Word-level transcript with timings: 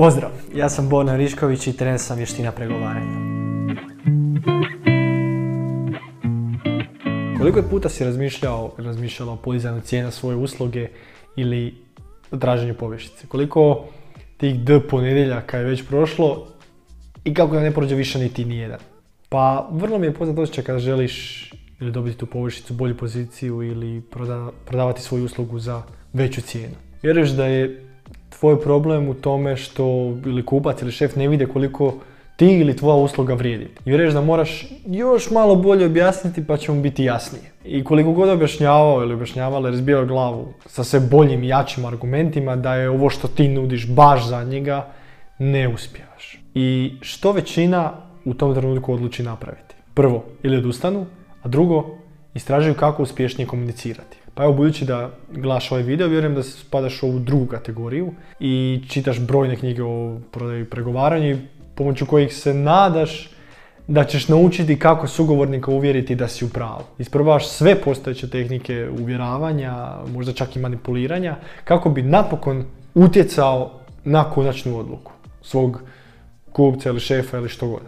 Pozdrav, 0.00 0.30
ja 0.54 0.68
sam 0.68 0.88
Borna 0.88 1.16
Rišković 1.16 1.66
i 1.66 1.72
trener 1.76 1.98
sam 1.98 2.16
vještina 2.16 2.52
pregovaranja. 2.52 3.16
Koliko 7.38 7.58
je 7.58 7.68
puta 7.70 7.88
si 7.88 8.04
razmišljao, 8.04 8.72
razmišljala 8.78 9.32
o 9.32 9.36
podizanju 9.36 9.80
cijena 9.80 10.10
svoje 10.10 10.36
usluge 10.36 10.88
ili 11.36 11.74
traženju 12.38 12.74
povišice? 12.74 13.26
Koliko 13.26 13.84
tih 14.36 14.60
D 14.60 14.80
ponedjeljaka 14.90 15.58
je 15.58 15.64
već 15.64 15.86
prošlo 15.86 16.46
i 17.24 17.34
kako 17.34 17.54
da 17.54 17.60
ne 17.60 17.70
prođe 17.70 17.94
više 17.94 18.18
niti 18.18 18.44
nijedan? 18.44 18.78
Pa 19.28 19.68
vrlo 19.72 19.98
mi 19.98 20.06
je 20.06 20.14
poznat 20.14 20.38
osjećaj 20.38 20.64
kada 20.64 20.78
želiš 20.78 21.50
ili 21.80 21.92
dobiti 21.92 22.18
tu 22.18 22.26
površicu, 22.26 22.74
bolju 22.74 22.96
poziciju 22.96 23.62
ili 23.62 24.02
prodavati 24.64 25.02
svoju 25.02 25.24
uslugu 25.24 25.58
za 25.58 25.82
veću 26.12 26.40
cijenu. 26.40 26.74
Vjeruješ 27.02 27.30
da 27.30 27.46
je 27.46 27.89
tvoj 28.38 28.60
problem 28.60 29.08
u 29.08 29.14
tome 29.14 29.56
što 29.56 29.84
ili 30.26 30.46
kupac 30.46 30.82
ili 30.82 30.92
šef 30.92 31.16
ne 31.16 31.28
vide 31.28 31.46
koliko 31.46 31.94
ti 32.36 32.46
ili 32.46 32.76
tvoja 32.76 32.96
usluga 32.96 33.34
vrijedi. 33.34 33.64
I 33.64 33.90
vjeruješ 33.90 34.12
da 34.12 34.20
moraš 34.20 34.66
još 34.86 35.30
malo 35.30 35.56
bolje 35.56 35.86
objasniti 35.86 36.46
pa 36.46 36.56
će 36.56 36.72
mu 36.72 36.80
biti 36.80 37.04
jasnije. 37.04 37.44
I 37.64 37.84
koliko 37.84 38.12
god 38.12 38.28
objašnjavao 38.28 39.02
ili 39.02 39.14
objašnjavala 39.14 39.70
razbijao 39.70 40.06
glavu 40.06 40.52
sa 40.66 40.84
sve 40.84 41.00
boljim 41.00 41.42
i 41.42 41.48
jačim 41.48 41.84
argumentima 41.84 42.56
da 42.56 42.74
je 42.74 42.90
ovo 42.90 43.10
što 43.10 43.28
ti 43.28 43.48
nudiš 43.48 43.88
baš 43.88 44.26
za 44.28 44.44
njega, 44.44 44.86
ne 45.38 45.68
uspijevaš. 45.68 46.38
I 46.54 46.94
što 47.00 47.32
većina 47.32 47.92
u 48.24 48.34
tom 48.34 48.54
trenutku 48.54 48.92
odluči 48.92 49.22
napraviti? 49.22 49.74
Prvo, 49.94 50.24
ili 50.42 50.56
odustanu, 50.56 51.06
a 51.42 51.48
drugo, 51.48 51.98
istražuju 52.34 52.74
kako 52.74 53.02
uspješnije 53.02 53.46
komunicirati. 53.46 54.16
Pa 54.40 54.44
evo, 54.44 54.52
budući 54.52 54.84
da 54.84 55.10
gledaš 55.32 55.72
ovaj 55.72 55.82
video, 55.82 56.08
vjerujem 56.08 56.34
da 56.34 56.42
spadaš 56.42 57.02
u 57.02 57.06
ovu 57.06 57.18
drugu 57.18 57.46
kategoriju 57.46 58.12
i 58.38 58.80
čitaš 58.88 59.20
brojne 59.20 59.56
knjige 59.56 59.82
o 59.82 60.18
prodaju 60.30 60.60
i 60.60 60.70
pregovaranju, 60.70 61.38
pomoću 61.74 62.06
kojih 62.06 62.34
se 62.34 62.54
nadaš 62.54 63.30
da 63.88 64.04
ćeš 64.04 64.28
naučiti 64.28 64.78
kako 64.78 65.06
sugovornika 65.06 65.70
uvjeriti 65.70 66.14
da 66.14 66.28
si 66.28 66.44
u 66.44 66.48
pravu. 66.48 66.82
Isprobavaš 66.98 67.48
sve 67.48 67.74
postojeće 67.74 68.30
tehnike 68.30 68.88
uvjeravanja, 69.00 69.74
možda 70.14 70.32
čak 70.32 70.56
i 70.56 70.58
manipuliranja, 70.58 71.36
kako 71.64 71.90
bi 71.90 72.02
napokon 72.02 72.64
utjecao 72.94 73.70
na 74.04 74.24
konačnu 74.30 74.78
odluku 74.78 75.12
svog 75.42 75.82
kupca 76.52 76.88
ili 76.88 77.00
šefa 77.00 77.38
ili 77.38 77.48
što 77.48 77.68
god. 77.68 77.82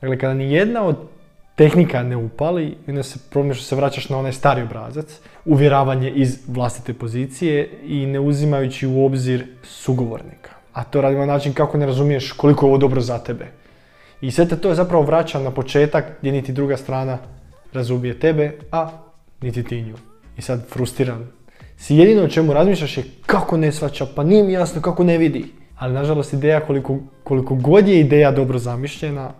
Dakle, 0.00 0.18
kada 0.18 0.34
ni 0.34 0.52
jedna 0.52 0.82
od 0.82 0.96
tehnika 1.54 2.02
ne 2.02 2.16
upali 2.16 2.76
onda 2.88 3.02
se 3.02 3.18
problem 3.30 3.54
se 3.54 3.76
vraćaš 3.76 4.08
na 4.08 4.18
onaj 4.18 4.32
stari 4.32 4.62
obrazac, 4.62 5.20
uvjeravanje 5.44 6.10
iz 6.10 6.38
vlastite 6.48 6.94
pozicije 6.94 7.70
i 7.86 8.06
ne 8.06 8.20
uzimajući 8.20 8.86
u 8.86 9.04
obzir 9.04 9.46
sugovornika. 9.62 10.50
A 10.72 10.84
to 10.84 11.00
radimo 11.00 11.26
na 11.26 11.32
način 11.32 11.52
kako 11.52 11.78
ne 11.78 11.86
razumiješ 11.86 12.32
koliko 12.32 12.66
je 12.66 12.68
ovo 12.68 12.78
dobro 12.78 13.00
za 13.00 13.18
tebe. 13.18 13.46
I 14.20 14.30
sve 14.30 14.48
te 14.48 14.56
to 14.56 14.74
zapravo 14.74 15.02
vraća 15.02 15.38
na 15.38 15.50
početak 15.50 16.04
gdje 16.20 16.32
niti 16.32 16.52
druga 16.52 16.76
strana 16.76 17.18
razumije 17.72 18.18
tebe, 18.20 18.58
a 18.72 18.90
niti 19.40 19.62
ti 19.62 19.82
nju. 19.82 19.94
I 20.36 20.42
sad 20.42 20.68
frustriran. 20.68 21.26
Si 21.76 21.96
jedino 21.96 22.22
o 22.22 22.28
čemu 22.28 22.52
razmišljaš 22.52 22.96
je 22.96 23.04
kako 23.26 23.56
ne 23.56 23.72
svača, 23.72 24.06
pa 24.16 24.24
nije 24.24 24.42
mi 24.42 24.52
jasno 24.52 24.82
kako 24.82 25.04
ne 25.04 25.18
vidi. 25.18 25.44
Ali 25.76 25.94
nažalost 25.94 26.32
ideja 26.32 26.60
koliko, 26.60 26.98
koliko 27.24 27.54
god 27.54 27.88
je 27.88 28.00
ideja 28.00 28.30
dobro 28.30 28.58
zamišljena, 28.58 29.30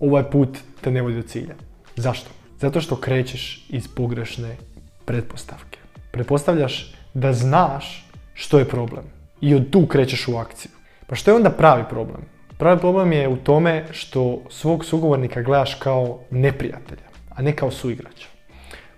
ovaj 0.00 0.30
put 0.30 0.58
te 0.80 0.90
ne 0.90 1.02
vodi 1.02 1.16
do 1.16 1.22
cilja. 1.22 1.54
Zašto? 1.96 2.30
Zato 2.60 2.80
što 2.80 2.96
krećeš 2.96 3.66
iz 3.68 3.88
pogrešne 3.88 4.56
pretpostavke. 5.04 5.78
Pretpostavljaš 6.10 6.94
da 7.14 7.32
znaš 7.32 8.10
što 8.34 8.58
je 8.58 8.68
problem 8.68 9.04
i 9.40 9.54
od 9.54 9.70
tu 9.70 9.86
krećeš 9.86 10.28
u 10.28 10.36
akciju. 10.36 10.72
Pa 11.06 11.14
što 11.14 11.30
je 11.30 11.34
onda 11.34 11.50
pravi 11.50 11.84
problem? 11.90 12.20
Pravi 12.58 12.80
problem 12.80 13.12
je 13.12 13.28
u 13.28 13.36
tome 13.36 13.84
što 13.90 14.42
svog 14.50 14.84
sugovornika 14.84 15.42
gledaš 15.42 15.74
kao 15.74 16.20
neprijatelja, 16.30 17.08
a 17.30 17.42
ne 17.42 17.56
kao 17.56 17.70
suigrača. 17.70 18.28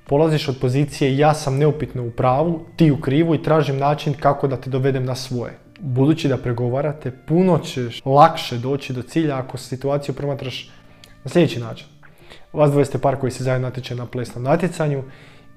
Polaziš 0.06 0.48
od 0.48 0.58
pozicije 0.60 1.18
ja 1.18 1.34
sam 1.34 1.58
neupitno 1.58 2.06
u 2.06 2.10
pravu, 2.10 2.66
ti 2.76 2.90
u 2.90 3.00
krivu 3.00 3.34
i 3.34 3.42
tražim 3.42 3.78
način 3.78 4.14
kako 4.14 4.48
da 4.48 4.56
te 4.56 4.70
dovedem 4.70 5.04
na 5.04 5.14
svoje. 5.14 5.58
Budući 5.80 6.28
da 6.28 6.36
pregovarate, 6.36 7.10
puno 7.10 7.58
ćeš 7.58 8.02
lakše 8.04 8.58
doći 8.58 8.92
do 8.92 9.02
cilja 9.02 9.38
ako 9.38 9.58
situaciju 9.58 10.14
promatraš 10.14 10.70
na 11.26 11.30
sljedeći 11.30 11.60
način. 11.60 11.86
Vas 12.52 12.70
dvoje 12.70 12.84
ste 12.84 12.98
par 12.98 13.16
koji 13.20 13.30
se 13.30 13.44
zajedno 13.44 13.68
natječe 13.68 13.94
na 13.94 14.06
plesnom 14.06 14.44
natjecanju 14.44 15.02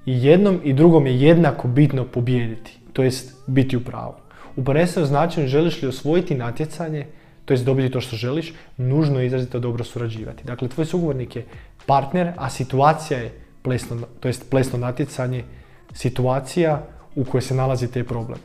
i 0.06 0.24
jednom 0.24 0.60
i 0.64 0.72
drugom 0.72 1.06
je 1.06 1.20
jednako 1.20 1.68
bitno 1.68 2.04
pobijediti, 2.04 2.78
to 2.92 3.02
jest 3.02 3.34
biti 3.46 3.76
u 3.76 3.84
pravu. 3.84 4.14
U 4.56 4.64
prvenstveno 4.64 5.06
značenju 5.06 5.48
želiš 5.48 5.82
li 5.82 5.88
osvojiti 5.88 6.34
natjecanje, 6.34 7.06
to 7.44 7.54
jest 7.54 7.64
dobiti 7.64 7.90
to 7.90 8.00
što 8.00 8.16
želiš, 8.16 8.52
nužno 8.76 9.20
je 9.20 9.26
izrazito 9.26 9.58
dobro 9.58 9.84
surađivati. 9.84 10.44
Dakle, 10.44 10.68
tvoj 10.68 10.86
sugovornik 10.86 11.36
je 11.36 11.46
partner, 11.86 12.32
a 12.36 12.50
situacija 12.50 13.20
je 13.20 13.32
plesno, 13.62 13.96
to 14.20 14.28
jest 14.28 14.50
plesno 14.50 14.78
natjecanje, 14.78 15.44
situacija 15.92 16.86
u 17.14 17.24
kojoj 17.24 17.42
se 17.42 17.54
nalazi 17.54 17.92
taj 17.92 18.04
problem. 18.04 18.38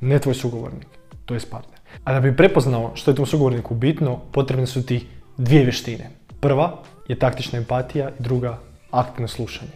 Ne 0.00 0.18
tvoj 0.18 0.34
sugovornik, 0.34 0.86
to 1.24 1.34
jest 1.34 1.50
partner. 1.50 1.80
A 2.04 2.12
da 2.12 2.20
bi 2.20 2.36
prepoznao 2.36 2.92
što 2.94 3.10
je 3.10 3.14
tom 3.14 3.26
sugovorniku 3.26 3.74
bitno, 3.74 4.20
potrebne 4.32 4.66
su 4.66 4.86
ti 4.86 5.06
dvije 5.36 5.62
vještine. 5.62 6.10
Prva 6.46 6.82
je 7.08 7.18
taktična 7.18 7.58
empatija 7.58 8.08
i 8.08 8.22
druga 8.22 8.58
aktivno 8.90 9.28
slušanje. 9.28 9.70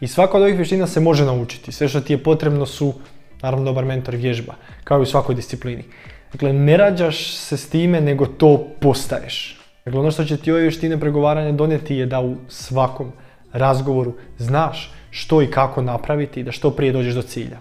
I 0.00 0.06
svaka 0.06 0.36
od 0.36 0.42
ovih 0.42 0.56
vještina 0.56 0.86
se 0.86 1.00
može 1.00 1.24
naučiti. 1.24 1.72
Sve 1.72 1.88
što 1.88 2.00
ti 2.00 2.12
je 2.12 2.22
potrebno 2.22 2.66
su, 2.66 2.94
naravno, 3.42 3.64
dobar 3.64 3.84
mentor 3.84 4.16
vježba, 4.16 4.54
kao 4.84 4.98
i 4.98 5.02
u 5.02 5.06
svakoj 5.06 5.34
disciplini. 5.34 5.84
Dakle, 6.32 6.52
ne 6.52 6.76
rađaš 6.76 7.32
se 7.36 7.56
s 7.56 7.68
time, 7.70 8.00
nego 8.00 8.26
to 8.26 8.66
postaješ. 8.80 9.58
Dakle, 9.84 10.00
ono 10.00 10.10
što 10.10 10.24
će 10.24 10.36
ti 10.36 10.52
ove 10.52 10.60
vještine 10.60 11.00
pregovaranja 11.00 11.52
donijeti 11.52 11.96
je 11.96 12.06
da 12.06 12.20
u 12.20 12.36
svakom 12.48 13.12
razgovoru 13.52 14.14
znaš 14.38 14.92
što 15.10 15.42
i 15.42 15.50
kako 15.50 15.82
napraviti 15.82 16.40
i 16.40 16.44
da 16.44 16.52
što 16.52 16.70
prije 16.70 16.92
dođeš 16.92 17.14
do 17.14 17.22
cilja. 17.22 17.58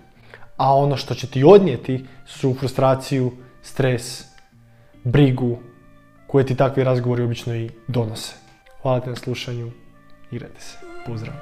A 0.57 0.75
ono 0.75 0.97
što 0.97 1.15
će 1.15 1.27
ti 1.27 1.43
odnijeti 1.43 2.05
su 2.25 2.53
frustraciju, 2.59 3.31
stres, 3.61 4.25
brigu, 5.03 5.57
koje 6.27 6.45
ti 6.45 6.55
takvi 6.55 6.83
razgovori 6.83 7.23
obično 7.23 7.55
i 7.55 7.69
donose. 7.87 8.40
Hvala 8.81 8.99
ti 8.99 9.09
na 9.09 9.15
slušanju, 9.15 9.71
igrajte 10.31 10.61
se. 10.61 10.77
Pozdrav! 11.05 11.33